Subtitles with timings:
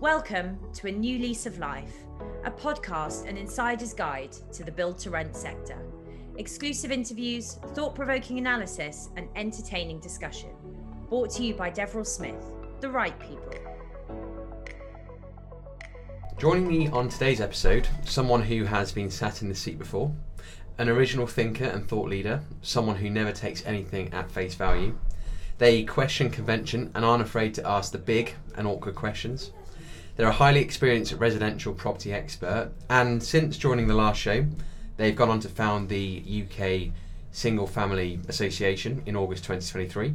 [0.00, 2.04] Welcome to A New Lease of Life,
[2.44, 5.78] a podcast and insider's guide to the build to rent sector.
[6.36, 10.50] Exclusive interviews, thought provoking analysis, and entertaining discussion.
[11.08, 13.54] Brought to you by Deverell Smith, the right people.
[16.36, 20.14] Joining me on today's episode, someone who has been sat in the seat before,
[20.76, 24.94] an original thinker and thought leader, someone who never takes anything at face value.
[25.56, 29.52] They question convention and aren't afraid to ask the big and awkward questions.
[30.16, 34.46] They're a highly experienced residential property expert, and since joining the last show,
[34.96, 36.94] they've gone on to found the UK
[37.32, 40.14] Single Family Association in August 2023,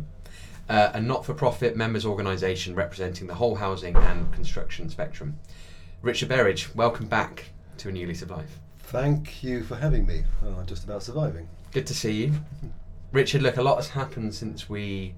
[0.70, 5.38] uh, a not for profit members organisation representing the whole housing and construction spectrum.
[6.02, 8.60] Richard Berridge, welcome back to A New Lease of Life.
[8.80, 10.24] Thank you for having me.
[10.44, 11.48] Oh, I'm just about surviving.
[11.74, 12.34] Good to see you.
[13.12, 15.14] Richard, look, a lot has happened since we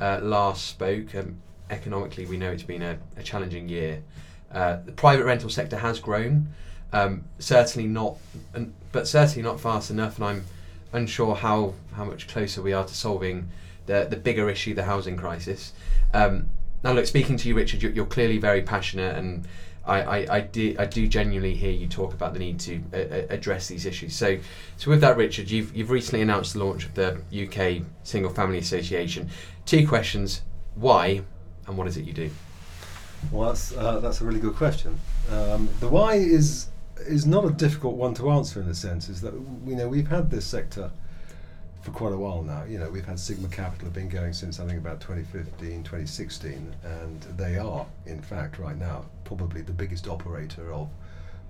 [0.00, 1.14] uh, last spoke.
[1.14, 4.02] Um, economically, we know it's been a, a challenging year.
[4.52, 6.48] Uh, the private rental sector has grown,
[6.92, 8.16] um, certainly not,
[8.92, 10.44] but certainly not fast enough, and I'm
[10.92, 13.48] unsure how, how much closer we are to solving
[13.86, 15.72] the, the bigger issue, the housing crisis.
[16.12, 16.50] Um,
[16.84, 19.46] now, look, speaking to you, Richard, you're, you're clearly very passionate and
[19.84, 22.96] I, I, I, do, I do genuinely hear you talk about the need to uh,
[22.96, 24.14] uh, address these issues.
[24.14, 24.38] So,
[24.76, 28.58] so with that, Richard, you've, you've recently announced the launch of the UK Single Family
[28.58, 29.28] Association.
[29.66, 30.42] Two questions:
[30.76, 31.22] Why,
[31.66, 32.30] and what is it you do?
[33.30, 34.98] Well, that's uh, that's a really good question.
[35.30, 36.68] Um, the why is
[37.06, 39.08] is not a difficult one to answer in a sense.
[39.08, 40.90] Is that you know we've had this sector
[41.82, 42.64] for quite a while now.
[42.64, 46.74] You know, we've had Sigma Capital have been going since I think about 2015, 2016,
[46.84, 50.88] and they are, in fact, right now, probably the biggest operator of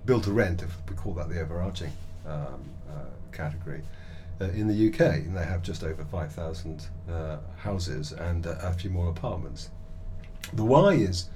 [0.05, 1.91] build to rent, if we call that the overarching
[2.25, 3.83] um, uh, category,
[4.41, 5.17] uh, in the UK.
[5.17, 9.69] And they have just over 5,000 uh, houses and a few more apartments.
[10.51, 11.29] The why is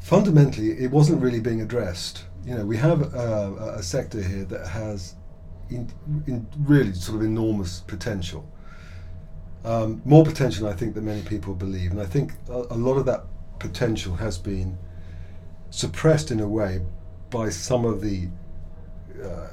[0.00, 2.24] fundamentally it wasn't really being addressed.
[2.44, 5.16] You know, we have a sector here that has
[5.68, 5.90] in,
[6.26, 8.48] in really sort of enormous potential.
[9.64, 11.90] Um, more potential, I think, than many people believe.
[11.90, 13.24] And I think a, a, lot of that
[13.58, 14.78] potential has been
[15.70, 16.82] suppressed in a way
[17.30, 18.28] by some of the
[19.22, 19.48] uh,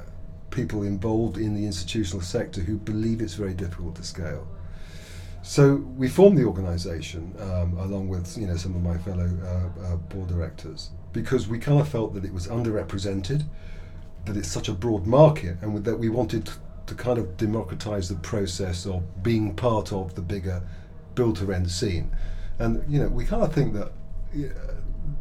[0.50, 4.46] people involved in the institutional sector who believe it's very difficult to scale.
[5.44, 9.84] So we formed the organisation um, along with you know some of my fellow uh,
[9.84, 13.44] uh, board directors because we kind of felt that it was underrepresented
[14.24, 16.50] that it's such a broad market and that we wanted
[16.86, 20.62] to kind of democratize the process of being part of the bigger
[21.14, 22.10] build to rent scene.
[22.58, 23.92] And you know, we kind of think that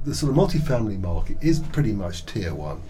[0.05, 2.81] the sort of multifamily market is pretty much tier one.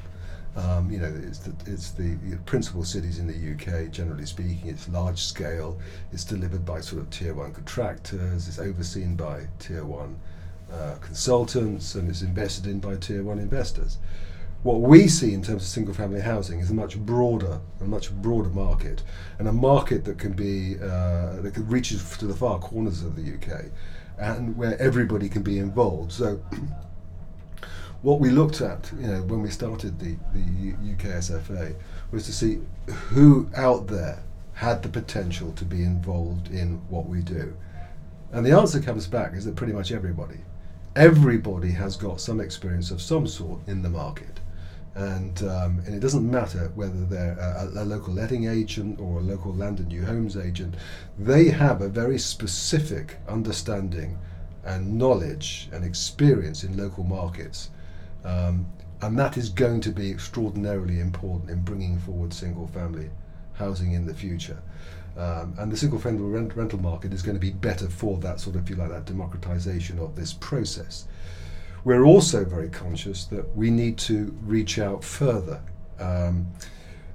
[0.55, 4.25] Um, you know, it's the, it's the you know, principal cities in the UK, generally
[4.25, 4.61] speaking.
[4.65, 5.79] It's large scale.
[6.11, 8.47] It's delivered by sort of tier one contractors.
[8.47, 10.19] It's overseen by tier one
[10.71, 13.97] uh, consultants, and it's invested in by tier one investors
[14.63, 18.11] what we see in terms of single family housing is a much broader, a much
[18.13, 19.03] broader market,
[19.37, 23.33] and a market that can be uh, that reaches to the far corners of the
[23.33, 23.65] UK,
[24.17, 26.11] and where everybody can be involved.
[26.11, 26.41] So.
[28.03, 31.75] What we looked at, you know, when we started the, the UK SFA
[32.11, 32.59] was to see
[33.09, 34.21] who out there
[34.53, 37.55] had the potential to be involved in what we do.
[38.31, 40.39] And the answer comes back is that pretty much everybody.
[40.95, 44.39] Everybody has got some experience of some sort in the market
[44.95, 49.21] and um, and it doesn't matter whether they're a, a, local letting agent or a
[49.21, 50.75] local land and new homes agent,
[51.17, 54.17] they have a very specific understanding
[54.63, 57.69] and knowledge and experience in local markets,
[58.23, 58.65] um,
[59.01, 63.09] and that is going to be extraordinarily important in bringing forward single family
[63.53, 64.61] housing in the future.
[65.15, 68.39] Um, and the single family rent, rental market is going to be better for that
[68.39, 71.05] sort of, if you like, that democratization of this process.
[71.83, 75.61] We're also very conscious that we need to reach out further.
[75.99, 76.47] Um,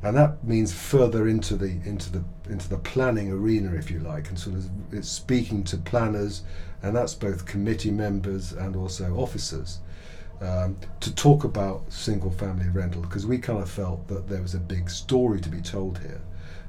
[0.02, 4.28] and that means further into the into the into the planning arena, if you like,
[4.28, 6.42] and sort of it's speaking to planners,
[6.82, 9.80] and that's both committee members and also officers,
[10.40, 14.60] um, to talk about single-family rental because we kind of felt that there was a
[14.60, 16.20] big story to be told here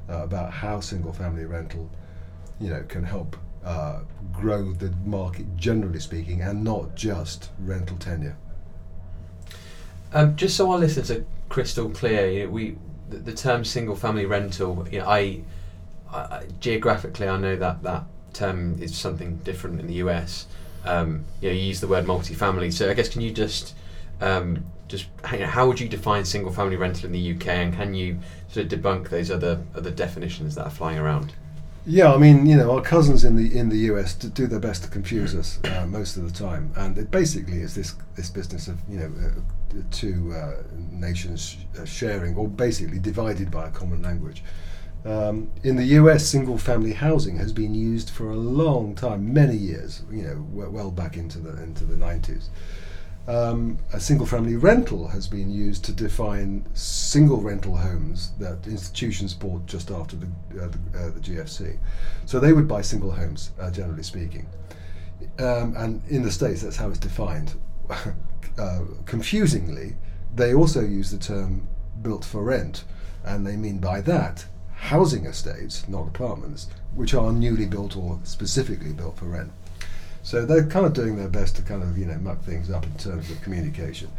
[0.10, 1.90] uh, about how single-family rental,
[2.60, 4.00] you know, can help uh,
[4.32, 8.38] grow the market generally speaking and not just rental tenure.
[10.14, 12.78] Um, just so our listeners are crystal clear, you know, we
[13.10, 15.42] the, the, term single family rental, you know, I,
[16.12, 20.48] I, geographically I know that that term is something different in the US.
[20.86, 23.76] Um, you know, you use the word multifamily, so I guess can you just
[24.22, 28.20] um, just how would you define single family rental in the UK, and can you
[28.50, 31.34] sort of debunk those other other definitions that are flying around?
[31.86, 34.84] Yeah, I mean, you know, our cousins in the in the US do their best
[34.84, 38.68] to confuse us uh, most of the time, and it basically is this this business
[38.68, 44.02] of you know uh, two uh, nations uh, sharing or basically divided by a common
[44.02, 44.44] language.
[45.06, 50.04] Um, in the US, single-family housing has been used for a long time, many years.
[50.12, 52.50] You know, w- well back into the into the nineties.
[53.28, 59.66] Um, a single-family rental has been used to define single rental homes that institutions bought
[59.68, 60.26] just after the
[60.62, 61.78] uh, the, uh, the GFC.
[62.26, 64.48] So they would buy single homes, uh, generally speaking.
[65.38, 67.54] Um, and in the states, that's how it's defined.
[68.58, 69.96] uh, confusingly,
[70.36, 71.68] they also use the term
[72.02, 72.84] "built for rent,"
[73.24, 74.46] and they mean by that
[74.80, 79.52] housing estates, not apartments, which are newly built or specifically built for rent.
[80.24, 82.86] So they're kind of doing their best to kind of you know muck things up
[82.86, 84.10] in terms of communication.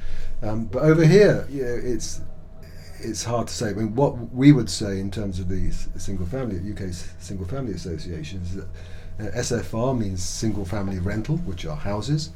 [0.43, 2.21] Um, but over here, you know, it's
[3.01, 3.71] it's hard to say.
[3.71, 7.73] I mean, what we would say in terms of the single family UK single family
[7.73, 8.69] associations is that
[9.19, 12.31] uh, SFR means single family rental, which are houses.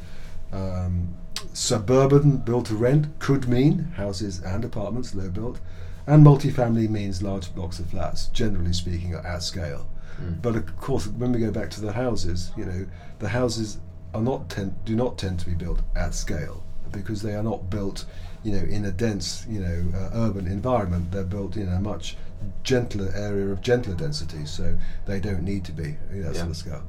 [0.53, 1.15] Um,
[1.53, 5.61] suburban built to rent could mean houses and apartments, low built,
[6.07, 9.87] and multifamily means large blocks of flats, generally speaking, at scale.
[10.21, 10.43] Mm.
[10.43, 12.87] But of course, when we go back to the houses, you know,
[13.19, 13.79] the houses
[14.13, 16.63] are not tend, do not tend to be built at scale
[16.93, 18.05] because they are not built,
[18.45, 21.11] you know, in a dense, you know, uh, urban environment.
[21.11, 22.17] They're built in a much
[22.63, 24.77] gentler area of gentler density, so
[25.07, 26.41] they don't need to be you know, that Yeah.
[26.41, 26.83] sort of scale.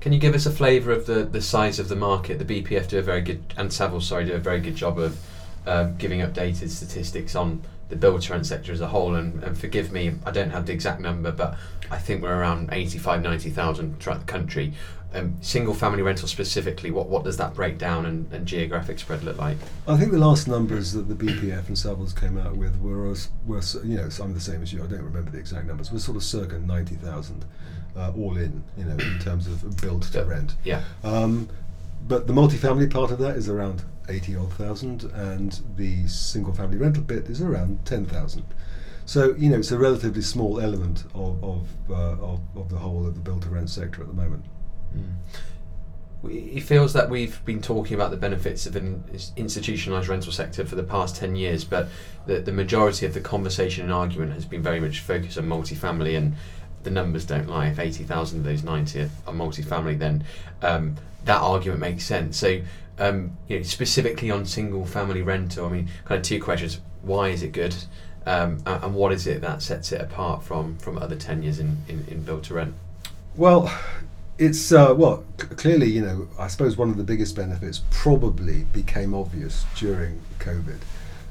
[0.00, 2.38] Can you give us a flavour of the, the size of the market?
[2.38, 5.18] The BPF do a very good, and Savills, sorry, do a very good job of
[5.66, 9.14] um, giving updated statistics on the build to rent sector as a whole.
[9.16, 11.56] And, and forgive me, I don't have the exact number, but
[11.90, 14.72] I think we're around 85, 90,000 throughout the country.
[15.14, 19.38] Um, single family rental specifically, what, what does that breakdown and, and geographic spread look
[19.38, 19.56] like?
[19.86, 23.14] I think the last numbers that the BPF and Savills came out with were,
[23.46, 24.84] were you know, I'm the same as you.
[24.84, 25.90] I don't remember the exact numbers.
[25.90, 27.46] We're sort of circa ninety thousand,
[27.98, 30.54] uh, all in, you know, in terms of build to rent.
[30.64, 30.82] Yeah.
[31.02, 31.48] Um,
[32.06, 36.78] but the multifamily part of that is around eighty odd thousand, and the single family
[36.78, 38.44] rental bit is around ten thousand.
[39.04, 43.06] So you know, it's a relatively small element of of, uh, of of the whole
[43.06, 44.44] of the build to rent sector at the moment.
[44.96, 45.14] Mm.
[46.22, 49.04] We- He feels that we've been talking about the benefits of an
[49.36, 51.88] institutionalised rental sector for the past 10 years, but
[52.26, 56.16] the, the majority of the conversation and argument has been very much focused on multifamily,
[56.16, 56.34] and
[56.88, 57.66] the numbers don't lie.
[57.68, 60.24] If 80,000 of those 90 are, multifamily, then
[60.62, 62.38] um, that argument makes sense.
[62.38, 62.60] So,
[62.98, 66.80] um, you know, specifically on single family rental, I mean, kind of two questions.
[67.02, 67.74] Why is it good?
[68.26, 71.76] Um, a- and what is it that sets it apart from, from other tenures in,
[71.88, 72.74] in, in build to rent?
[73.36, 73.70] Well,
[74.38, 78.62] it's uh, well c- clearly you know I suppose one of the biggest benefits probably
[78.72, 80.78] became obvious during COVID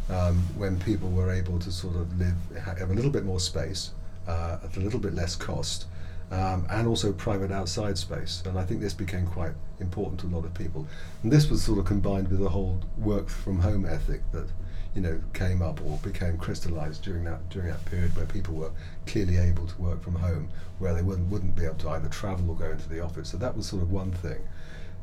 [0.09, 3.91] um, when people were able to sort of live have a little bit more space
[4.27, 5.85] uh, at a little bit less cost.
[6.29, 10.33] Um, and also private outside space, and I think this became quite important to a
[10.35, 10.85] lot of people.
[11.23, 14.49] And this was sort of combined with the whole work from home ethic that
[14.97, 18.71] you know came up or became crystallized during that during that period where people were
[19.05, 20.49] clearly able to work from home
[20.79, 23.37] where they wouldn't wouldn't be able to either travel or go into the office so
[23.37, 24.39] that was sort of one thing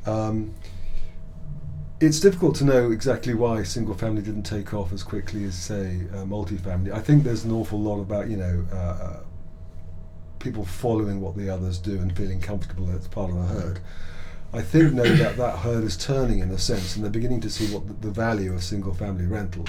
[0.06, 0.53] um,
[2.00, 6.00] it's difficult to know exactly why single family didn't take off as quickly as say
[6.12, 9.20] uh, multifamily I think there's an awful lot about you know uh, uh,
[10.38, 13.81] people following what the others do and feeling comfortable as part of a herd
[14.52, 17.51] I think now that that herd is turning in a sense, and they're beginning to
[17.51, 19.65] see what the, the value of single family rental.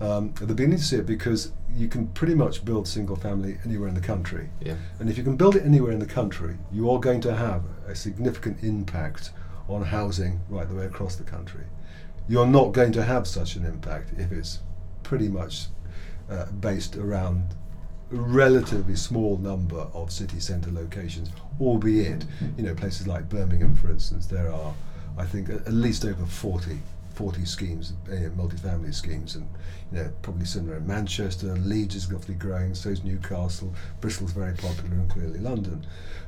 [0.00, 3.88] Um, they're beginning to see it because you can pretty much build single family anywhere
[3.88, 4.76] in the country, Yeah.
[4.98, 7.62] and if you can build it anywhere in the country, you are going to have
[7.86, 9.32] a significant impact
[9.74, 11.64] on housing right the way across the country.
[12.28, 14.60] You're not going to have such an impact if it's
[15.02, 15.66] pretty much
[16.30, 17.54] uh, based around
[18.12, 22.24] a relatively small number of city centre locations, albeit,
[22.56, 24.74] you know, places like Birmingham, for instance, there are,
[25.18, 26.78] I think, at least over 40,
[27.14, 29.48] 40 schemes, uh, multifamily schemes, and,
[29.90, 34.54] you know, probably similar in Manchester, Leeds is roughly growing, so is Newcastle, Bristol's very
[34.54, 35.86] popular, and clearly London.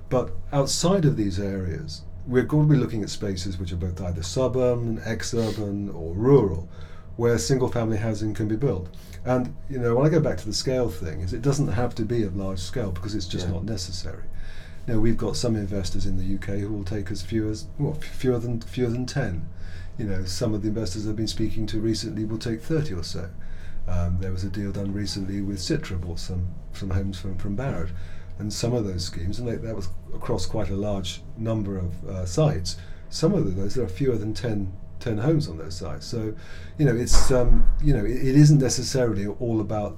[0.08, 4.00] But outside of these areas, we're going to be looking at spaces which are both
[4.00, 6.68] either suburban, ex-urban, or rural,
[7.16, 8.88] where single-family housing can be built.
[9.24, 11.94] And you know, when I go back to the scale thing, is it doesn't have
[11.96, 13.52] to be of large scale because it's just Yeah.
[13.52, 14.24] not necessary.
[14.86, 17.66] You know, we've got some investors in the UK who will take as few as
[17.78, 19.48] well, fewer than fewer than ten.
[19.96, 23.02] You know, some of the investors I've been speaking to recently will take thirty or
[23.04, 23.28] so.
[23.88, 27.56] Um, there was a deal done recently with Citra, bought some some homes from from
[27.56, 27.90] Barratt,
[28.38, 32.04] and some of those schemes, and they, that was across quite a large number of
[32.04, 32.76] uh, sites.
[33.10, 36.06] Some of those there are fewer than 10, 10 homes on those sites.
[36.06, 36.34] So,
[36.78, 39.96] you know, it's um, you know, it, it isn't necessarily all about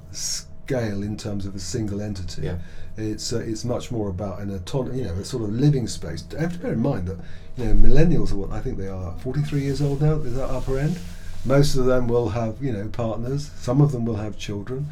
[0.66, 2.43] scale in terms of a single entity.
[2.43, 2.59] Yeah.
[2.97, 6.25] It's uh, it's much more about an autonomy, you know, a sort of living space.
[6.37, 7.19] I have to bear in mind that
[7.57, 10.14] you know millennials are what I think they are 43 years old now.
[10.21, 10.99] Is that upper end?
[11.45, 13.50] Most of them will have you know partners.
[13.57, 14.88] Some of them will have children.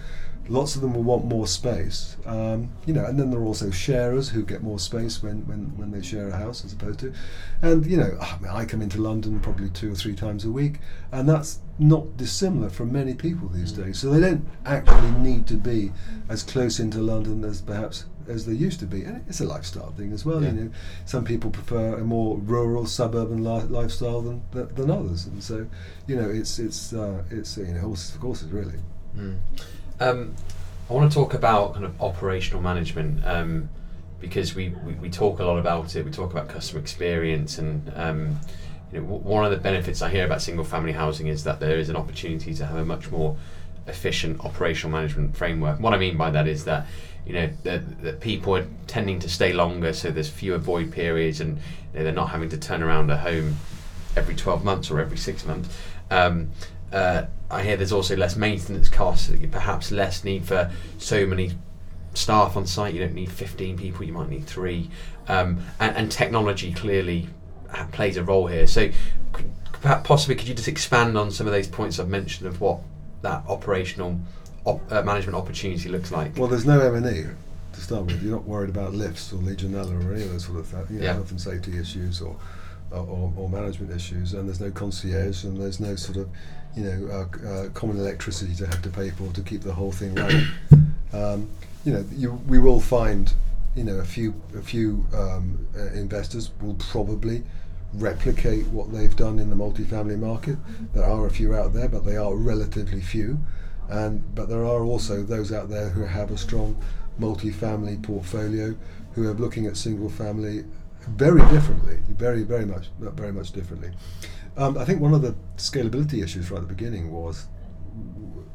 [0.49, 3.71] Lots of them will want more space, um, you know, and then there are also
[3.71, 7.15] sharers who get more space when, when, when they share a house as opposed to,
[7.63, 10.51] and you know, I, mean, I come into London probably two or three times a
[10.51, 10.81] week,
[11.13, 13.99] and that's not dissimilar from many people these days.
[13.99, 15.93] So they don't actually need to be
[16.29, 19.93] as close into London as perhaps as they used to be, and it's a lifestyle
[19.93, 20.43] thing as well.
[20.43, 20.51] Yeah.
[20.51, 20.71] You know,
[21.05, 25.67] some people prefer a more rural suburban li- lifestyle than, than than others, and so
[26.07, 28.79] you know, it's it's uh, it's you know, horses for courses really.
[29.17, 29.39] Mm.
[30.01, 30.35] Um,
[30.89, 33.69] I want to talk about kind of operational management um,
[34.21, 36.05] because we, we, we talk a lot about it.
[36.05, 38.41] We talk about customer experience, and um,
[38.93, 41.61] you know, w- one of the benefits I hear about single family housing is that
[41.61, 43.37] there is an opportunity to have a much more
[43.87, 45.79] efficient operational management framework.
[45.81, 46.87] What I mean by that is that
[47.27, 51.41] you know that, that people are tending to stay longer, so there's fewer void periods,
[51.41, 53.57] and you know, they're not having to turn around a home
[54.17, 55.69] every 12 months or every six months.
[56.11, 56.51] Um,
[56.93, 57.25] uh,
[57.55, 61.53] I hear there's also less maintenance costs, perhaps less need for so many
[62.15, 62.95] staff on site.
[62.95, 64.91] You don't need 15 people, you might need three.
[65.29, 67.29] Um, and, and technology clearly
[67.93, 68.67] plays a role here.
[68.67, 68.91] So,
[69.33, 69.51] could,
[70.05, 72.81] possibly, could you just expand on some of those points I've mentioned of what
[73.23, 74.19] that operational
[74.65, 76.37] op- uh, management opportunity looks like?
[76.37, 77.25] Well, there's no M and E
[77.73, 78.21] to start with.
[78.23, 80.99] You're not worried about lifts or Legionella or any of those sort of th- you
[80.99, 81.13] know, Yeah.
[81.15, 82.37] health and safety issues or,
[82.91, 86.29] or, or, or management issues, and there's no concierge and there's no sort of
[86.77, 89.93] you know uh, uh, common electricity to have to pay for to keep the whole
[89.93, 90.47] thing running.
[91.13, 91.51] um,
[91.85, 93.33] you know, you, we will find
[93.75, 97.43] you know a few a few um, uh, investors will probably
[97.95, 100.57] replicate what they've done in the multifamily market.
[100.93, 103.39] There are a few out there, but they are relatively few.
[103.89, 106.77] And but there are also those out there who have a strong
[107.21, 108.75] multifamily portfolio,
[109.15, 110.65] who are looking at single family
[111.07, 113.91] very differently, very very much very much differently.
[114.57, 117.47] Um, I think one of the scalability issues right at the beginning was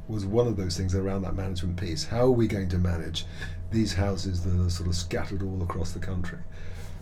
[0.08, 2.06] was one of those things around that management piece.
[2.06, 3.26] How are we going to manage
[3.72, 6.40] these houses that are sort of scattered all across the country?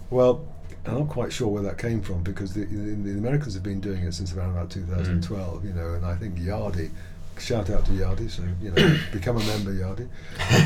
[0.10, 0.46] Well,
[0.86, 3.80] I'm not quite sure where that came from because the, the, the Americans have been
[3.80, 6.92] doing it since around about 2012, you know, and I think Yardi,
[7.40, 10.08] shout out to Yardi, so you know, become a member, Yardi.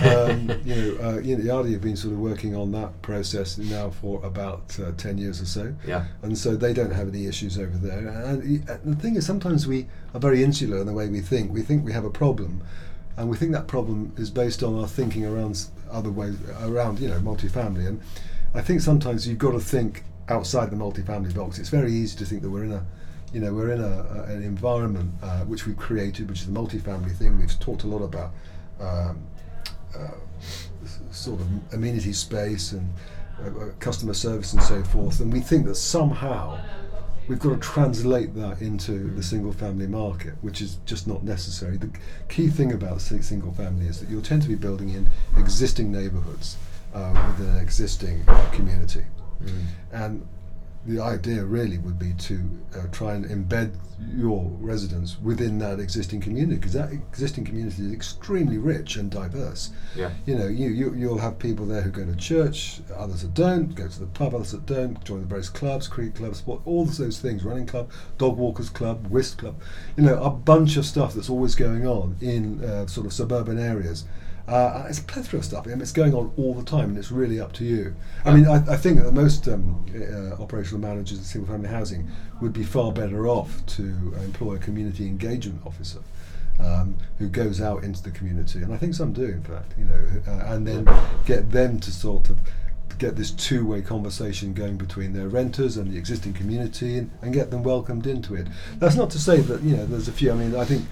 [0.06, 3.58] Um, you know, uh, you know, Yardi have been sort of working on that process
[3.58, 6.06] now for about uh, 10 years or so Yeah.
[6.22, 8.08] and so they don't have any issues over there.
[8.08, 11.52] And uh, the thing is, sometimes we are very insular in the way we think.
[11.52, 12.62] We think we have a problem,
[13.18, 17.10] and we think that problem is based on our thinking around other ways around, you
[17.10, 17.88] know, multifamily.
[17.88, 18.02] And
[18.54, 21.60] I think sometimes you've got to think outside the multifamily box.
[21.60, 22.86] It's very easy to think that we're in a
[23.34, 27.16] you know, we're in a, an environment uh, which we've created, which is the multifamily
[27.16, 27.40] thing.
[27.40, 28.32] We've talked a lot about
[28.80, 29.24] um,
[29.98, 30.12] uh,
[31.12, 32.92] sort of amenity space and
[33.42, 36.60] uh, uh, customer service and so forth, and we think that somehow
[37.28, 41.78] we've got to translate that into the single family market, which is just not necessary.
[41.78, 41.90] The
[42.28, 45.08] key thing about single family is that you'll tend to be building in
[45.38, 46.58] existing neighbourhoods
[46.94, 49.06] uh, within an existing community,
[49.94, 50.28] and
[50.86, 52.40] the idea really would be to
[52.76, 53.76] uh, try and embed
[54.16, 59.70] your residents within that existing community because that existing community is extremely rich and diverse.
[59.96, 60.12] Yeah.
[60.26, 63.76] You know, you, you you'll have people there who go to church, others that don't,
[63.76, 66.86] go to the pub, others that don't, join the various clubs, creek clubs, sport, all
[66.86, 69.62] those things, running club, dog walkers club, whist club,
[69.96, 73.60] you know, a bunch of stuff that's always going on in uh, sort of suburban
[73.60, 74.06] areas.
[74.48, 75.66] Uh, it's a plethora of stuff.
[75.66, 77.96] I mean, it's going on all the time, and it's really up to you.
[78.26, 82.10] I mean, I, I think that most um, uh, operational managers in single-family housing
[82.42, 83.84] would be far better off to
[84.24, 86.00] employ a community engagement officer
[86.60, 89.74] um, who goes out into the community, and I think some do, in fact.
[89.78, 90.90] You know, uh, and then
[91.26, 92.40] get them to sort of
[92.98, 97.52] get this two-way conversation going between their renters and the existing community, and, and get
[97.52, 98.48] them welcomed into it.
[98.78, 100.32] That's not to say that you know there's a few.
[100.32, 100.86] I mean, I think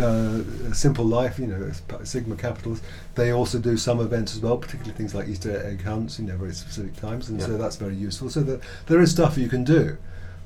[0.00, 1.70] uh, Simple Life, you know,
[2.04, 2.82] Sigma Capitals,
[3.14, 6.36] they also do some events as well, particularly things like Easter egg hunts, you know,
[6.36, 8.30] very specific times, and so that's very useful.
[8.30, 9.98] So that there is stuff you can do,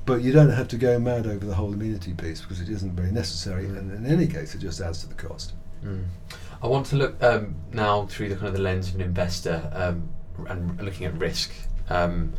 [0.05, 2.93] but you don't have to go mad over the whole amenity piece because it isn't
[2.93, 5.53] very necessary, and in any case, it just adds to the cost.
[5.83, 6.05] Mm.
[6.61, 9.69] I want to look um, now through the kind of the lens of an investor
[9.73, 10.09] um,
[10.47, 11.51] and looking at risk.
[11.89, 12.33] Um,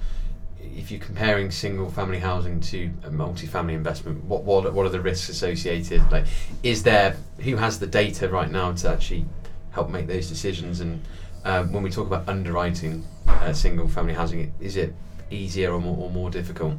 [0.60, 4.90] if you're comparing single family housing to a multi-family investment, what what are- what are
[4.90, 6.02] the risks associated?
[6.10, 6.26] Like,
[6.62, 9.24] is there who has the data right now to actually
[9.70, 10.80] help make those decisions?
[10.80, 11.02] And
[11.44, 14.94] um, when we talk about underwriting uh, single family housing, is it
[15.30, 16.74] easier or more, or more difficult?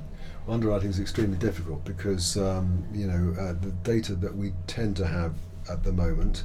[0.48, 5.06] Underwriting is extremely difficult because um, you know uh, the data that we tend to
[5.08, 5.34] have
[5.70, 6.44] at the moment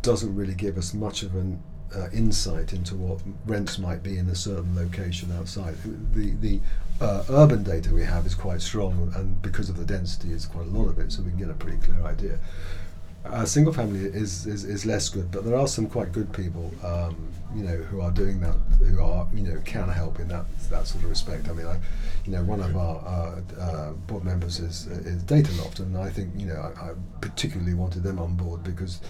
[0.00, 1.62] doesn't really give us much of an
[1.94, 5.76] uh, insight into what rents might be in a certain location outside.
[6.14, 6.60] The the
[7.00, 10.66] uh, urban data we have is quite strong, and because of the density, it's quite
[10.66, 12.38] a lot of it, so we can get a pretty clear idea.
[13.24, 16.72] Uh, single family is, is, is less good, but there are some quite good people,
[16.84, 17.16] um,
[17.54, 20.86] you know, who are doing that, who are, you know, can help in that that
[20.86, 21.48] sort of respect.
[21.48, 21.78] I mean, I,
[22.24, 26.30] you know, one of our uh, uh, board members is is Dataloft, and I think,
[26.36, 26.90] you know, I, I,
[27.20, 29.00] particularly wanted them on board because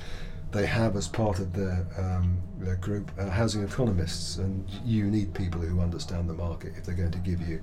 [0.50, 5.34] they have as part of their, um, their group uh, housing economists, and you need
[5.34, 7.60] people who understand the market if they're going to give you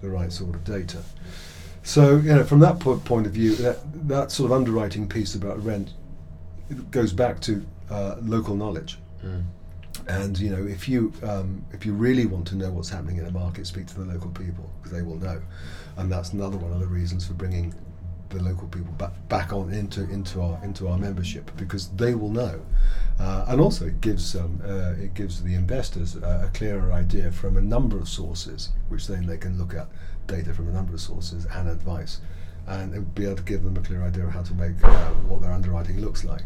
[0.00, 1.02] the right sort of data.
[1.82, 5.34] So, you know, from that po- point of view, that, that sort of underwriting piece
[5.34, 5.94] about rent
[6.90, 8.98] goes back to uh, local knowledge.
[9.24, 9.44] Mm.
[10.06, 13.26] And you know, if you um, if you really want to know what's happening in
[13.26, 15.42] a market, speak to the local people because they will know,
[15.96, 17.74] and that's another one of the reasons for bringing
[18.30, 22.30] the local people back, back on into into our into our membership because they will
[22.30, 22.60] know,
[23.18, 27.30] uh, and also it gives um, uh, it gives the investors a, a clearer idea
[27.32, 29.88] from a number of sources, which then they can look at
[30.26, 32.20] data from a number of sources and advice,
[32.66, 35.10] and it be able to give them a clear idea of how to make uh,
[35.28, 36.44] what their underwriting looks like.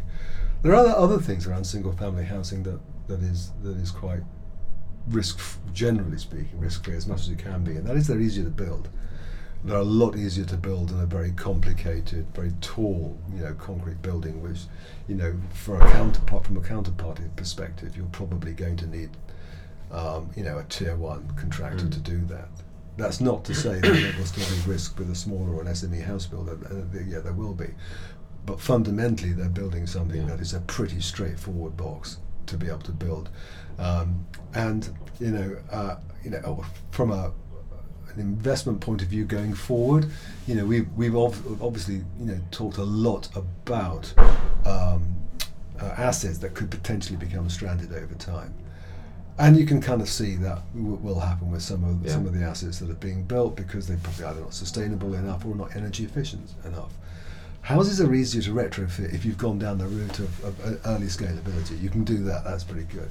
[0.63, 4.23] There are other things around single family housing that, that is that is quite
[5.09, 5.41] risk
[5.73, 8.45] generally speaking risk free as much as it can be, and that is they're easier
[8.45, 8.89] to build.
[9.65, 14.03] They're a lot easier to build than a very complicated, very tall, you know, concrete
[14.03, 14.61] building, which,
[15.07, 19.11] you know, for a counterpart from a counterparty perspective, you're probably going to need,
[19.93, 21.93] um, you know, a tier one contractor Mm.
[21.93, 22.49] to do that.
[22.97, 25.69] That's not to say that there will still be risk with a smaller or an
[25.69, 26.59] SME house builder.
[26.69, 27.69] Uh, yeah, there will be,
[28.45, 30.27] but fundamentally, they're building something Yeah.
[30.31, 33.31] that is a pretty straightforward box to be able to build,
[33.79, 34.91] um, and
[35.21, 37.31] you know, uh, you know, from a
[38.15, 40.07] an investment point of view going forward,
[40.47, 44.13] you know, we've we've obviously you know talked a lot about
[44.65, 45.15] um,
[45.81, 48.55] uh, assets that could potentially become stranded over time.
[49.39, 52.13] And you can kind of see that w- will happen with some of Yeah.
[52.13, 55.45] some of the assets that are being built because they're probably either not sustainable enough
[55.47, 56.93] or not energy efficient enough.
[57.63, 61.07] Houses are easier to retrofit if you've gone down the route of, of uh, early
[61.07, 61.81] scalability.
[61.81, 62.45] You can do that.
[62.45, 63.09] That's pretty good.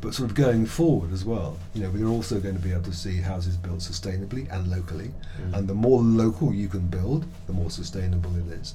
[0.00, 2.84] But sort of going forward as well, you know, we're also going to be able
[2.84, 5.10] to see houses built sustainably and locally.
[5.50, 5.58] Mm.
[5.58, 8.74] And the more local you can build, the more sustainable it is.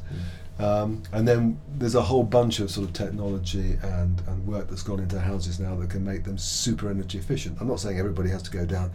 [0.59, 4.83] Um, and then there's a whole bunch of sort of technology and, and work that's
[4.83, 7.57] gone into houses now that can make them super energy efficient.
[7.59, 8.91] I'm not saying everybody has to go down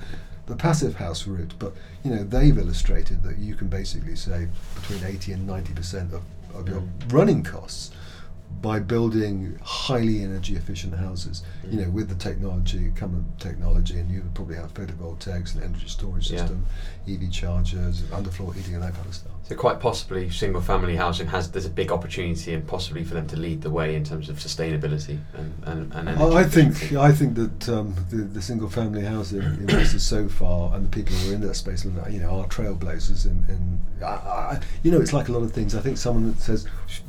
[0.46, 5.04] the passive house route, but you know they've illustrated that you can basically save between
[5.04, 6.22] 80 and 90 percent of,
[6.54, 7.12] of your Mm.
[7.12, 7.90] running costs
[8.60, 11.42] by building highly energy efficient houses.
[11.68, 15.88] You know, with the technology, common technology, and you would probably have photovoltaics and energy
[15.88, 16.40] storage Yeah.
[16.40, 16.66] system,
[17.08, 19.32] EV chargers, underfloor heating, and that kind of stuff.
[19.50, 23.26] So quite possibly, single family housing has there's a big opportunity, and possibly for them
[23.26, 26.92] to lead the way in terms of sustainability and and, and energy I think.
[26.92, 31.16] I think that um, the, the single family housing investors so far and the people
[31.16, 33.26] who are in that space, you know, are trailblazers.
[33.26, 35.74] In, in I, I, you know, it's like a lot of things.
[35.74, 36.68] I think someone that says,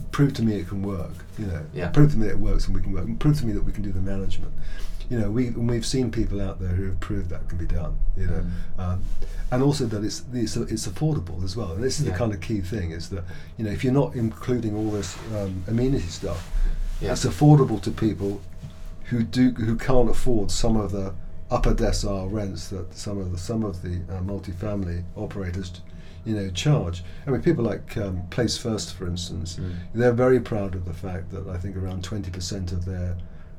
[0.09, 1.89] "Prove to me it can work." You know, Yeah.
[1.89, 3.05] prove to me that it works and we can work.
[3.05, 4.51] And prove to me that we can do the management.
[5.11, 7.65] You know, we and we've seen people out there who have proved that can be
[7.65, 7.97] done.
[8.15, 8.43] You know,
[8.77, 8.79] Mm.
[8.83, 9.03] um,
[9.51, 11.73] and also that it's it's, it's affordable as well.
[11.73, 12.13] And this is Yeah.
[12.13, 13.25] the kind of key thing: is that
[13.57, 16.49] you know, if you're not including all this um, amenity stuff,
[17.01, 17.11] Yeah.
[17.11, 18.39] it's affordable to people
[19.09, 21.13] who do who can't afford some of the
[21.49, 25.81] upper decile rents that some of the some of the uh, multifamily operators
[26.23, 29.73] you know charge I mean people like um, Place First for instance Mm.
[29.93, 33.17] they're very proud of the fact that I think around 20% of their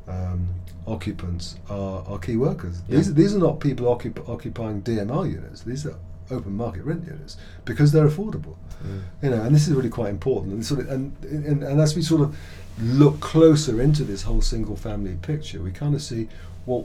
[0.09, 0.49] um,
[0.87, 2.97] occupants are, are key workers Yeah.
[2.97, 5.97] these, these are not people occup- occupying DMR units these are
[6.31, 9.01] open market rent units because they're affordable Mm.
[9.23, 10.55] you know, and this is really quite important.
[10.55, 12.37] And sort of, and, and and as we sort of
[12.81, 16.27] look closer into this whole single family picture, we kind of see,
[16.67, 16.81] well,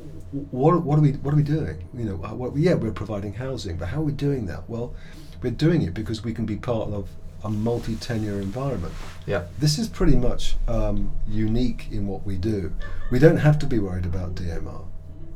[0.51, 1.87] what what are we what are we doing?
[1.95, 4.69] You know, uh, what, yeah, we're providing housing, but how are we doing that?
[4.69, 4.93] Well,
[5.41, 7.09] we're doing it because we can be part of
[7.47, 8.93] a multi-tenure environment.
[9.25, 9.45] Yeah.
[9.57, 12.73] This is pretty much um, unique in what we do.
[13.09, 14.83] We don't have to be worried about DMR.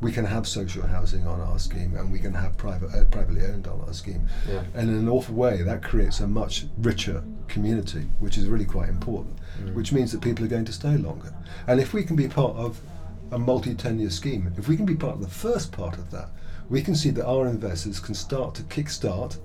[0.02, 3.46] We can have social housing on our scheme, and we can have private, uh, privately
[3.46, 4.28] owned on our scheme.
[4.46, 4.62] Yeah.
[4.74, 8.90] And in an awful way, that creates a much richer community, which is really quite
[8.90, 9.38] important.
[9.62, 9.72] Mm.
[9.72, 11.32] Which means that people are going to stay longer.
[11.66, 12.78] And if we can be part of
[13.30, 16.28] a multi-tenure scheme, if we can be part of the first part of that,
[16.68, 19.38] we can see that our investors can start to kickstart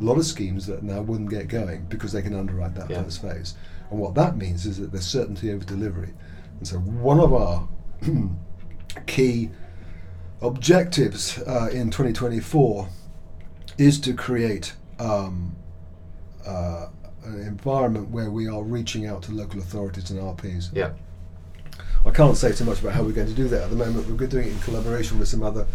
[0.00, 3.02] a lot of schemes that now wouldn't get going because they can underwrite that Yeah.
[3.02, 3.54] first phase.
[3.90, 6.12] And what that means is that there's certainty over delivery.
[6.58, 7.68] And so one of our
[9.06, 9.50] key
[10.40, 12.88] objectives uh, in 2024
[13.78, 15.54] is to create um,
[16.46, 16.86] uh,
[17.24, 20.70] an environment where we are reaching out to local authorities and RPs.
[20.72, 20.90] Yeah.
[22.04, 23.76] I I can't say too much about how we're going to do that at the
[23.76, 24.08] moment.
[24.08, 25.66] We're doing it in collaboration with some other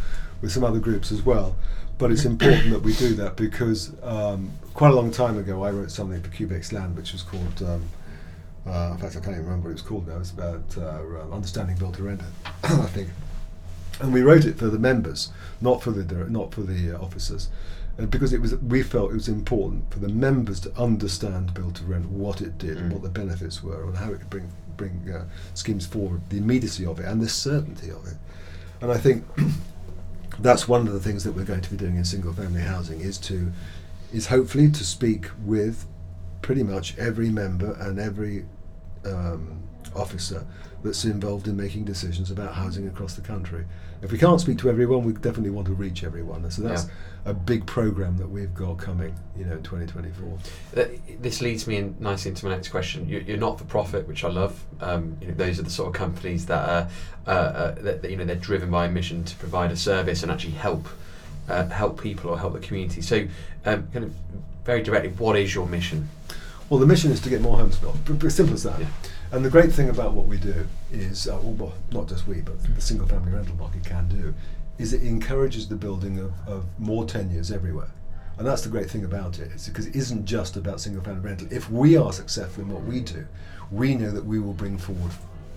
[0.41, 1.56] with some other groups as well.
[1.98, 5.71] But it's important that we do that because um, quite a long time ago I
[5.71, 7.63] wrote something for Cubex Land which was called.
[7.63, 7.84] Um,
[8.67, 10.17] uh, in fact, I can't even remember what it was called now.
[10.17, 12.21] It's about uh, understanding built to rent,
[12.63, 13.10] I think.
[14.02, 15.30] And we wrote it for the members,
[15.62, 17.48] not for the not for the uh, officers,
[17.98, 21.76] and because it was we felt it was important for the members to understand build
[21.76, 22.93] to rent, what it did, and Mm.
[22.95, 26.86] what the benefits were, and how it could bring bring uh, schemes forward, the immediacy
[26.86, 28.17] of it, and the certainty of it.
[28.82, 29.24] And I think
[30.39, 33.02] that's one of the things that we're going to be doing in single family housing
[33.02, 33.52] is to
[34.13, 35.86] is hopefully to speak with
[36.41, 38.45] pretty much every member and every
[39.06, 39.62] um,
[39.95, 40.45] officer
[40.84, 43.65] that's involved in making decisions about housing across the country.
[44.01, 46.43] If we can't speak to everyone, we definitely want to reach everyone.
[46.43, 46.86] And so that's
[47.25, 50.38] a big program that we've got coming, you know, in 2024.
[50.73, 53.10] That- This leads me in nicely into my next question.
[53.10, 54.62] You- You're not for profit, which I love.
[54.79, 56.88] Um, you know, those are the sort of companies that are
[57.25, 60.21] uh, uh, that, that, you know they're driven by a mission to provide a service
[60.21, 60.88] and actually help
[61.49, 63.01] uh, help people or help the community.
[63.01, 63.27] So,
[63.65, 64.13] um, kind of
[64.63, 66.10] very directly, what is your mission?
[66.69, 67.95] Well, the mission is to get more homes built.
[68.31, 68.79] Simple as that.
[68.79, 68.88] Yeah.
[69.36, 72.56] And the great thing about what we do is, uh, well, not just we, but
[72.74, 74.34] the single family rental market can do,
[74.78, 77.89] is it encourages the building of, of more tenures everywhere.
[78.38, 81.19] And that's the great thing about it, is because it isn't just about single family
[81.19, 81.50] rental.
[81.52, 83.28] If we are successful in what we do,
[83.71, 85.12] we know that we will bring forward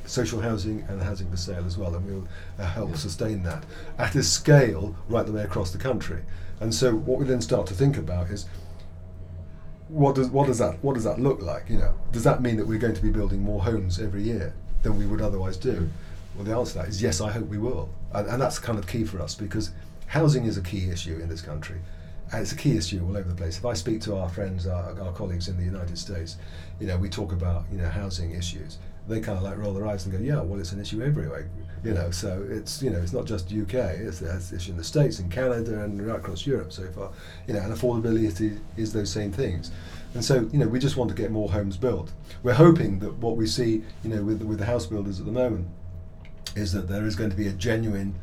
[0.06, 2.26] social housing and housing for sale as well, and we'll
[2.58, 2.96] uh, help Yeah.
[2.96, 3.62] sustain that
[3.96, 6.22] at a scale right the way across the country.
[6.58, 8.46] And so, what we then start to think about is
[9.88, 11.68] what does what does that what does that look like?
[11.68, 14.54] You know, does that mean that we're going to be building more homes every year
[14.82, 15.88] than we would otherwise do?
[16.34, 17.20] Well, the answer to that is yes.
[17.20, 19.72] I hope we will, and, and that's kind of key for us because
[20.06, 21.78] housing is a key issue in this country,
[22.32, 23.58] and it's a key issue all over the place.
[23.58, 26.36] If I speak to our friends, our, our colleagues in the United States,
[26.78, 28.78] you know, we talk about you know housing issues.
[29.08, 31.48] They kind of like roll their eyes and go, yeah, well, it's an issue everywhere.
[31.84, 33.74] You know, so it's you know it's not just UK.
[33.74, 37.10] It's, it's issue in the States, in Canada, and right across Europe so far.
[37.46, 39.70] You know, and affordability is those same things.
[40.14, 42.12] And so, you know, we just want to get more homes built.
[42.42, 45.32] We're hoping that what we see, you know, with with the house builders at the
[45.32, 45.68] moment,
[46.56, 48.14] is that there is going to be a genuine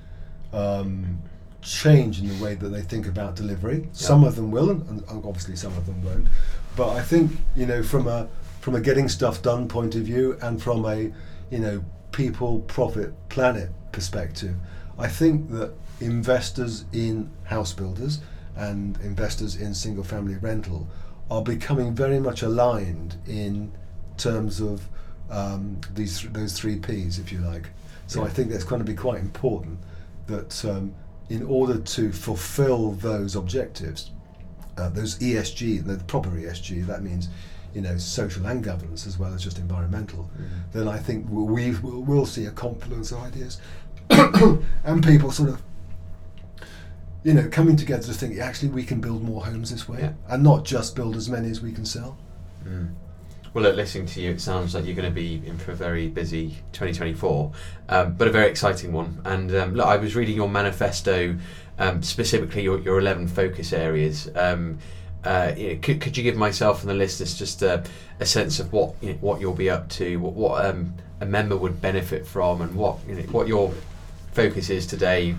[0.51, 1.21] um,
[1.61, 3.87] change in the way that they think about delivery.
[3.91, 6.27] Some of them will, and, and obviously some of them won't.
[6.75, 8.27] But I think, you know, from a
[8.65, 11.11] from a getting stuff done point of view, and from a,
[11.51, 14.55] you know, people, profit, planet perspective,
[14.97, 18.21] I think that investors in house builders
[18.55, 20.87] and investors in single family rental
[21.29, 23.71] are becoming very much aligned in
[24.17, 24.89] terms of
[25.29, 27.69] um, these th- those three P's, if you like.
[28.07, 29.77] So I think that's going to be quite important
[30.25, 30.95] that um,
[31.29, 34.09] in order to fulfil those objectives,
[34.75, 37.29] uh, those ESG, the proper ESG, that means
[37.75, 40.29] you know social and governance as well as just environmental.
[40.71, 43.59] Then I think we'll, we will we'll see a confluence of ideas
[44.83, 45.61] and people sort of
[47.23, 50.13] you know coming together to think actually we can build more homes this way Yeah.
[50.29, 52.17] and not just build as many as we can sell.
[52.63, 52.93] Mm.
[53.53, 55.75] Well, look, listening to you, it sounds like you're going to be in for a
[55.75, 57.51] very busy 2024,
[57.87, 59.21] um, but a very exciting one.
[59.23, 61.37] And um, look, I was reading your manifesto,
[61.79, 64.29] um, specifically your, your 11 focus areas.
[65.25, 67.83] Uh, you know, could, could you give myself and the listeners just a,
[68.19, 71.25] a sense of what you know, what you'll be up to, what, what um, a
[71.25, 73.73] member would benefit from, and what you know, what your
[74.33, 75.35] focus is today,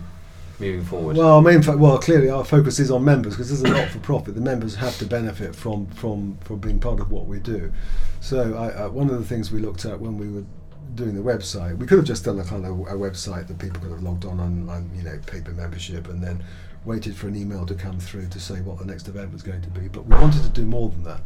[0.59, 1.16] moving forward?
[1.16, 4.35] Well, main well clearly our focus is on members because is a not for profit.
[4.35, 7.72] The members have to benefit from from from being part of what we do.
[8.20, 10.44] So I, uh, one of the things we looked at when we were
[10.94, 13.81] doing the website, we could have just done a kind of a website that people
[13.81, 16.42] could have logged on on, on you know paper membership and then
[16.87, 19.61] waited for an email to come through to say what the next event was going
[19.62, 19.88] to be.
[19.88, 21.20] But we wanted to do more than that.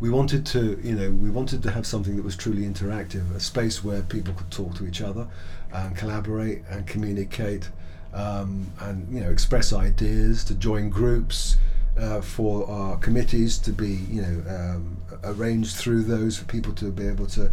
[0.00, 3.40] We wanted to, you know, we wanted to have something that was truly interactive, a
[3.40, 5.28] space where people could talk to each other
[5.72, 7.68] and collaborate and communicate
[8.14, 11.56] um, and you know express ideas, to join groups,
[11.98, 16.90] uh, for our committees to be you know um, arranged through those for people to
[16.90, 17.50] be able to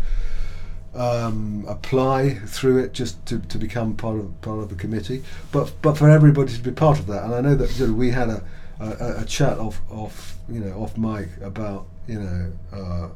[0.96, 5.72] um, apply through it just to, to become part of part of the committee, but
[5.82, 7.24] but for everybody to be part of that.
[7.24, 8.44] And I know that you know, we had a,
[8.80, 12.52] a, a chat off off you know off mic about you know.
[12.74, 13.10] Uh,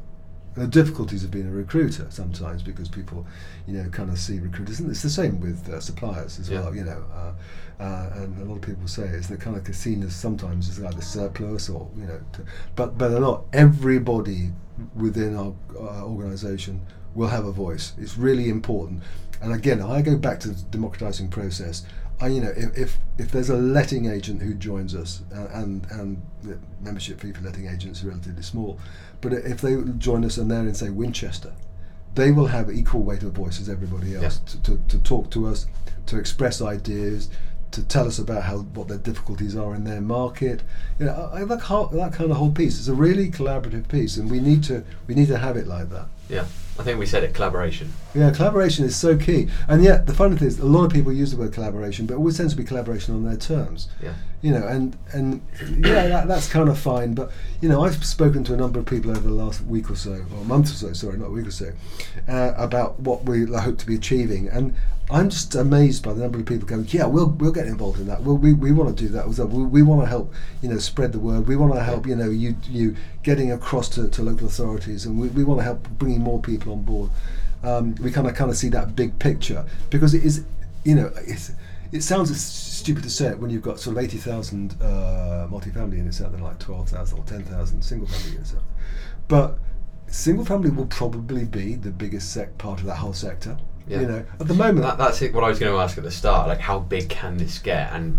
[0.54, 3.26] the difficulties of being a recruiter sometimes because people,
[3.66, 6.60] you know, kind of see recruiters, and it's the same with uh, suppliers as Yeah.
[6.62, 6.74] well.
[6.74, 10.14] You know, uh, uh, and a lot of people say it's they're kind of as
[10.16, 12.40] sometimes as like the surplus or you know, to,
[12.74, 13.42] but but they're not.
[13.52, 14.50] Everybody
[14.94, 16.80] within our, our organisation
[17.16, 17.92] will have a voice.
[17.98, 19.02] It's really important.
[19.42, 21.84] And again, I go back to the democratising process.
[22.20, 25.86] I, you know, if, if if there's a letting agent who joins us, uh, and
[25.90, 28.78] and the membership fee for letting agents is relatively small,
[29.20, 31.52] but if they join us and they're in say Winchester,
[32.14, 34.52] they will have equal weight of voice as everybody else Yeah.
[34.52, 35.66] to, to, to talk to us,
[36.06, 37.28] to express ideas,
[37.72, 40.62] to tell us about how what their difficulties are in their market.
[40.98, 42.78] You know, I, I like how, that kind of whole piece.
[42.78, 45.90] It's a really collaborative piece, and we need to we need to have it like
[45.90, 46.06] that.
[46.28, 46.46] Yeah,
[46.78, 47.34] I think we said it.
[47.34, 47.92] Collaboration.
[48.14, 49.48] Yeah, collaboration is so key.
[49.68, 52.14] And yet, the funny thing is, a lot of people use the word collaboration, but
[52.14, 53.88] it always tends to be collaboration on their terms.
[54.02, 54.14] Yeah.
[54.42, 57.14] You know, and and yeah, that, that's kind of fine.
[57.14, 59.96] But you know, I've spoken to a number of people over the last week or
[59.96, 61.72] so, or month or so, sorry, not a week or so,
[62.28, 64.74] uh, about what we hope to be achieving, and
[65.08, 68.08] I'm just amazed by the number of people going, yeah, we'll we'll get involved in
[68.08, 68.22] that.
[68.22, 69.28] We'll, we we want to do that.
[69.28, 71.46] We, we want to help, you know, spread the word.
[71.46, 75.18] We want to help, you know, you you getting across to, to local authorities, and
[75.18, 77.10] we, we want to help bringing more people on board.
[77.62, 80.44] Um, we kind of kind of see that big picture because it is,
[80.84, 81.52] you know, it's,
[81.92, 85.98] it sounds stupid to say it when you've got sort of eighty thousand uh, multifamily
[85.98, 88.62] units out there, like twelve thousand or ten thousand single family units out.
[89.28, 89.58] But
[90.08, 93.56] single family will probably be the biggest sec- part of that whole sector.
[93.88, 94.00] Yeah.
[94.00, 95.32] You know, at the moment, That, that's it.
[95.32, 97.92] What I was going to ask at the start, like how big can this get?
[97.92, 98.18] And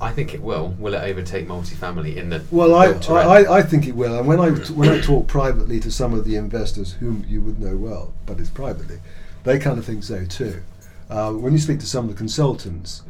[0.00, 0.74] I think it will.
[0.78, 3.28] Will it overtake multifamily in the Well, I, built to rent?
[3.28, 4.18] I, I think it will.
[4.18, 7.60] And when I when I talk privately to some of the investors whom you would
[7.60, 9.00] know well, but it's privately,
[9.44, 10.62] they kind of think so too.
[11.08, 13.02] Uh, when you speak to some of the consultants,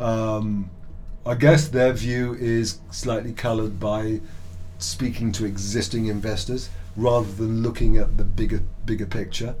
[0.00, 0.70] um,
[1.26, 4.20] I guess their view is slightly coloured by
[4.78, 9.54] speaking to existing investors rather than looking at the bigger bigger picture.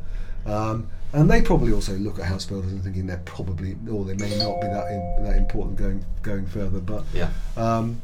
[0.46, 4.14] Um, and they probably also look at house builders and thinking they're probably, or they
[4.14, 6.80] may not be that in, that important going going further.
[6.80, 8.00] But yeah, um,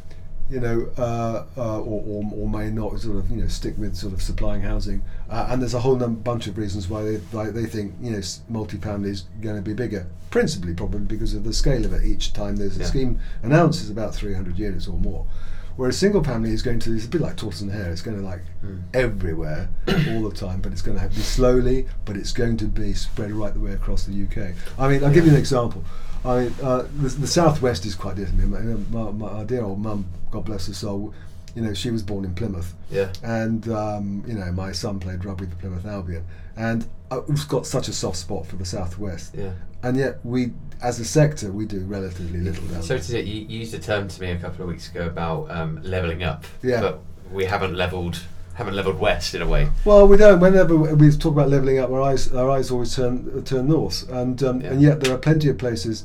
[0.50, 3.94] you know, uh, uh, or, or, or may not sort of you know stick with
[3.96, 5.02] sort of supplying housing.
[5.30, 8.18] Uh, and there's a whole bunch of reasons why they why they think you know
[8.18, 10.06] multifamily is going to be bigger.
[10.30, 12.04] Principally, probably because of the scale of it.
[12.04, 12.86] Each time there's a Yeah.
[12.86, 15.26] scheme announced, is about 300 units or more.
[15.76, 18.16] Whereas single family is going to, it's a bit like tortoise and hare, it's going
[18.16, 18.82] to like Mm.
[18.94, 19.68] everywhere
[20.08, 23.30] all the time, but it's going to be slowly, but it's going to be spread
[23.32, 24.54] right the way across the UK.
[24.78, 25.84] I mean, I'll give you an example.
[26.24, 28.48] I mean, uh, the, the southwest is quite different.
[28.48, 28.60] My,
[29.04, 31.12] my, my, dear old mum, God bless her soul,
[31.54, 35.24] you know, she was born in Plymouth, yeah, and um, you know, my son played
[35.24, 36.24] rugby for Plymouth Albion,
[36.56, 39.52] and I've got such a soft spot for the southwest, yeah.
[39.82, 43.46] and yet we, as a sector, we do relatively little down So to say, you
[43.46, 46.44] you used a term to me a couple of weeks ago about um, leveling up.
[46.62, 46.80] Yeah.
[46.80, 47.00] But
[47.32, 48.20] we haven't leveled
[48.54, 49.68] haven't leveled west in a way.
[49.84, 50.38] Well, we don't.
[50.40, 54.42] Whenever we talk about levelling up, our eyes our eyes always turn turn north, and
[54.42, 54.70] um, Yeah.
[54.70, 56.04] and yet there are plenty of places.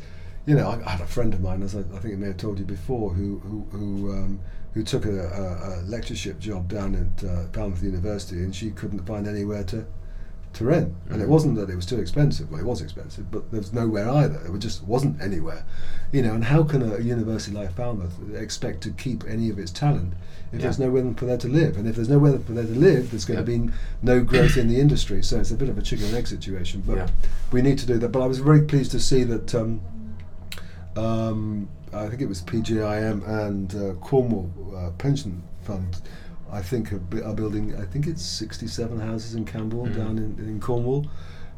[0.50, 2.26] You know, I, I had a friend of mine, as I, I think I may
[2.28, 4.40] have told you before, who who who, um,
[4.74, 9.06] who took a, a, a lectureship job down at uh, Falmouth University, and she couldn't
[9.06, 9.86] find anywhere to
[10.54, 10.92] to rent.
[11.12, 11.36] And it Mhm.
[11.36, 12.50] wasn't that it was too expensive.
[12.50, 14.42] Well, it was expensive, but there was nowhere either.
[14.44, 15.64] It just wasn't anywhere.
[16.12, 19.70] You know, and how can a university like Falmouth expect to keep any of its
[19.70, 20.14] talent
[20.52, 20.64] if Yeah.
[20.64, 21.78] there's nowhere for there to live?
[21.78, 23.46] And if there's nowhere for there to live, there's going Yeah.
[23.46, 25.22] to be no growth in the industry.
[25.22, 26.82] So it's a bit of a chicken and egg situation.
[26.88, 27.08] But Yeah.
[27.52, 28.12] we need to do that.
[28.12, 29.54] But I was very pleased to see that.
[29.54, 29.82] Um,
[31.00, 36.02] um, I think it was PGIM and uh, Cornwall uh, Pension Fund.
[36.52, 37.76] I think are, are building.
[37.76, 39.96] I think it's 67 houses in Campbell Mhm.
[39.96, 41.06] down in, in Cornwall.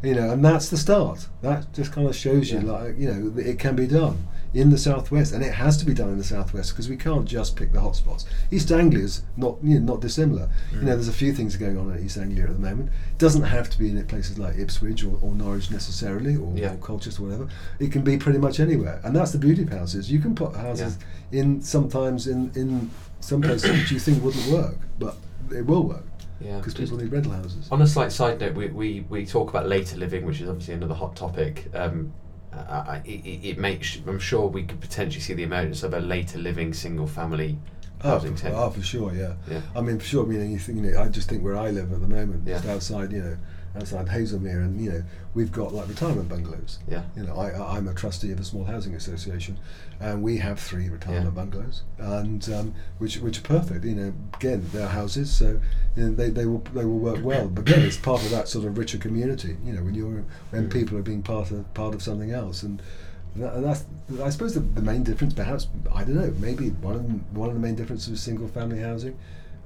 [0.04, 1.28] You know, and that's the start.
[1.42, 2.72] That just kind of shows you, Yeah.
[2.72, 5.94] like you know, it can be done in the southwest, and it has to be
[5.94, 8.26] done in the southwest because we can't just pick the hotspots.
[8.52, 10.50] East Anglia's not you know, not dissimilar.
[10.72, 10.86] You know, Mm.
[10.88, 12.90] there's a few things going on in East Anglia at the moment.
[13.12, 16.74] It doesn't have to be in places like Ipswich or, or Norwich necessarily, or, Yeah.
[16.74, 17.48] or Colchester or whatever.
[17.80, 20.12] It can be pretty much anywhere, and that's the beauty of houses.
[20.12, 20.98] You can put houses
[21.32, 22.90] in sometimes in in
[23.22, 25.16] some places which you think wouldn't work, but
[25.56, 26.04] it will work
[26.42, 26.58] Yeah.
[26.58, 27.68] because people need rental houses.
[27.72, 30.74] On a slight side note, we, we, we talk about later living, which is obviously
[30.74, 31.70] another hot topic.
[31.74, 32.14] Um,
[32.54, 36.38] I, it, it makes I'm sure we could potentially see the emergence of a later
[36.38, 37.58] living single family
[38.04, 39.34] Oh, housing for, oh, for sure, yeah.
[39.50, 39.62] Yeah.
[39.76, 40.26] I mean, for sure.
[40.26, 42.46] I mean, you think, you know, I just think where I live at the moment,
[42.46, 43.38] just outside, you know,
[43.76, 45.04] outside Haslemere, and you know,
[45.34, 46.80] we've got like retirement bungalows.
[46.90, 47.04] Yeah.
[47.16, 49.58] You know, I, I'm a trustee of a small housing association,
[50.00, 51.32] and we have three retirement Yeah.
[51.32, 53.86] bungalows, and um, which which are perfect.
[53.86, 55.60] You know, again, they're houses, so
[55.96, 57.48] you know, they, they will they will work well.
[57.48, 59.56] But again, it's part of that sort of richer community.
[59.66, 60.72] You know, when you're when Mm.
[60.74, 62.82] people are being part of part of something else, and
[63.38, 63.86] that, and that's
[64.22, 67.48] I suppose the, the main difference, perhaps I don't know, maybe one of the, one
[67.48, 69.18] of the main differences with single family housing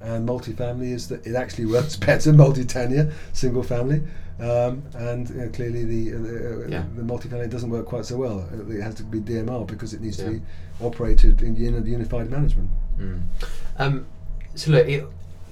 [0.06, 4.02] and multifamily is that it actually works better multi-tenure single family,
[4.39, 6.84] um, and you know, clearly the uh, uh, Yeah.
[6.96, 8.48] the multifamily doesn't work quite so well.
[8.70, 10.26] It has to be DMR because it needs Yeah.
[10.26, 10.41] to be
[10.82, 12.70] operated in, in unified management.
[13.00, 13.22] Mm.
[13.78, 14.06] Um,
[14.56, 15.06] so look, it,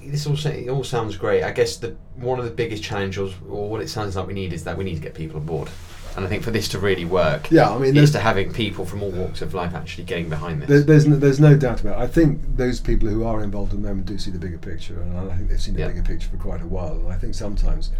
[0.06, 1.42] this all it all sounds great.
[1.44, 4.52] I guess the one of the biggest challenges, or what it sounds like we need,
[4.52, 5.68] is that we need to get people on board.
[6.16, 8.52] And I think for this to really work, Yeah, I mean, is there's- to having
[8.52, 10.68] people from all walks of life actually getting behind this.
[10.68, 12.02] There, there's no, there's no doubt about it.
[12.02, 15.00] I think those people who are involved at the moment do see the bigger picture,
[15.00, 15.88] and I think they've seen the Yeah.
[15.88, 16.94] bigger picture for quite a while.
[16.94, 17.90] And I think sometimes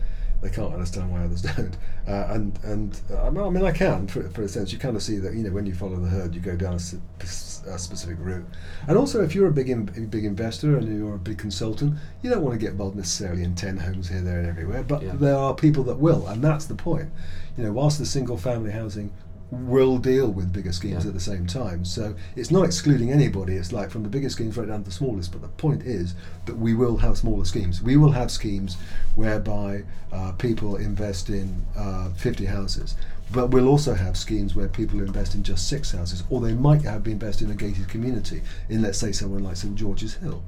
[0.42, 1.76] they can't understand why others don't.
[2.06, 5.02] Uh, and and uh, I mean, I can, for, for a sense, you kind of
[5.02, 8.16] see that you know when you follow the herd, you go down a, a specific
[8.18, 8.46] route.
[8.86, 12.30] And also, if you're a big in, big investor and you're a big consultant, you
[12.30, 14.82] don't want to get involved necessarily in ten homes here, there, and everywhere.
[14.82, 15.12] But yeah.
[15.14, 17.10] there are people that will, and that's the point.
[17.56, 19.12] You know, whilst the single family housing
[19.50, 21.08] will deal with bigger schemes yeah.
[21.08, 21.84] at the same time.
[21.84, 23.54] So it's not excluding anybody.
[23.54, 25.32] It's like from the biggest schemes right down to the smallest.
[25.32, 26.14] But the point is
[26.46, 27.82] that we will have smaller schemes.
[27.82, 28.76] We will have schemes
[29.14, 32.96] whereby uh, people invest in uh, 50 houses.
[33.32, 36.82] But we'll also have schemes where people invest in just six houses, or they might
[36.82, 40.42] have been invest in a gated community in, let's say, somewhere like St George's Hill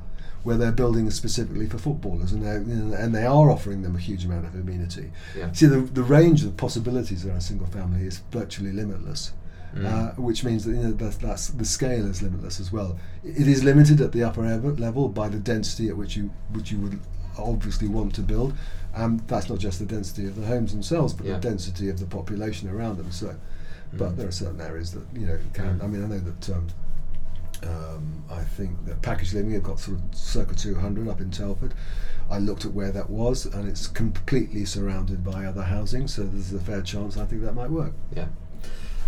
[0.46, 3.96] where they're building specifically for footballers, and they you know, and they are offering them
[3.96, 5.11] a huge amount of amenity.
[5.37, 5.50] Yeah.
[5.50, 9.32] See, the the range of possibilities around a single family is virtually limitless.
[9.74, 9.85] Mm.
[9.85, 12.96] Uh, which means that you know that's, that's, the scale is limitless as well.
[13.24, 16.78] It is limited at the upper level by the density at which you which you
[16.78, 17.00] would
[17.37, 18.54] obviously want to build.
[18.94, 21.35] Um, that's not just the density of the homes themselves, but yeah.
[21.35, 23.11] the density of the population around them.
[23.11, 23.38] So, mm.
[23.92, 25.80] but there are certain areas that you know can.
[25.80, 25.85] Mm.
[25.85, 26.50] I mean, I know that.
[26.50, 26.68] Um,
[27.64, 31.75] um, I think that Packaged Living have got sort of circa 200 up in Telford.
[32.31, 36.53] I looked at where that was, and it's completely surrounded by other housing, so there's
[36.53, 37.92] a fair chance I think that might work.
[38.14, 38.27] Yeah.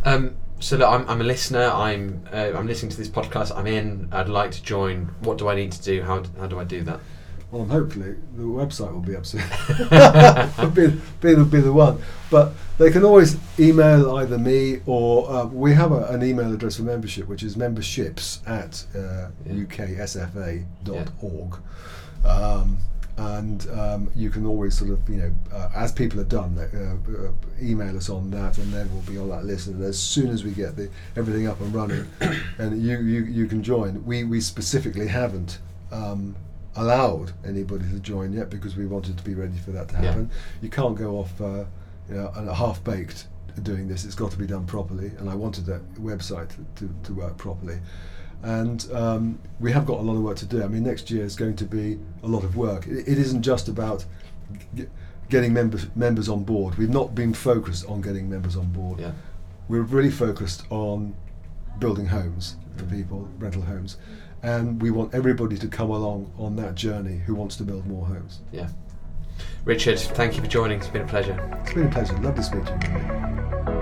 [0.04, 1.70] Um, so look, I'm, I'm a listener.
[1.72, 3.56] I'm uh, I'm listening to this podcast.
[3.56, 4.08] I'm in.
[4.12, 5.14] I'd like to join.
[5.20, 6.02] What do I need to do?
[6.02, 7.00] How how do I do that?
[7.50, 9.40] Well, hopefully the website will be up soon.
[10.74, 10.88] be,
[11.20, 12.02] be, the, be the one.
[12.30, 16.76] But they can always email either me or uh, we have a, an email address
[16.76, 19.64] for membership, which is memberships at uh, yeah.
[19.64, 20.64] uksfa.org.
[22.24, 22.30] Yeah.
[22.30, 22.78] Um,
[23.16, 27.26] and um, you can always sort of, you know, uh, as people have done, uh,
[27.26, 29.66] uh, email us on that, and then we'll be on that list.
[29.66, 32.06] And as soon as we get the everything up and running,
[32.58, 34.04] and you, you, you can join.
[34.04, 35.58] We we specifically haven't
[35.90, 36.36] um,
[36.76, 40.30] allowed anybody to join yet because we wanted to be ready for that to happen.
[40.30, 40.38] Yeah.
[40.62, 41.64] You can't go off, uh,
[42.08, 43.26] you know, half baked
[43.62, 44.04] doing this.
[44.04, 47.36] It's got to be done properly, and I wanted that website to, to, to work
[47.36, 47.78] properly.
[48.42, 50.62] And um, we have got a lot of work to do.
[50.62, 52.86] I mean, next year is going to be a lot of work.
[52.86, 54.04] it, it isn't just about
[54.76, 54.86] g-
[55.28, 56.76] getting members members on board.
[56.76, 59.00] We've not been focused on getting members on board.
[59.00, 59.12] Yeah.
[59.68, 61.14] We're really focused on
[61.78, 62.90] building homes for mm.
[62.92, 63.96] people, rental homes
[64.42, 68.06] and we want everybody to come along on that journey who wants to build more
[68.06, 68.40] homes.
[68.52, 68.68] Yeah.
[69.64, 70.78] Richard, thank you for joining.
[70.78, 71.60] It's been a pleasure.
[71.62, 72.16] It's been a pleasure.
[72.18, 73.77] Love to speak to you.